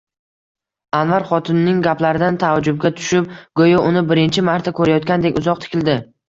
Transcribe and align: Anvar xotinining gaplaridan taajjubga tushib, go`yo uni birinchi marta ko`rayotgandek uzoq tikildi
Anvar 0.99 1.25
xotinining 1.31 1.83
gaplaridan 1.87 2.39
taajjubga 2.43 2.91
tushib, 3.01 3.29
go`yo 3.63 3.85
uni 3.91 4.05
birinchi 4.13 4.45
marta 4.49 4.75
ko`rayotgandek 4.81 5.39
uzoq 5.45 5.63
tikildi 5.69 6.01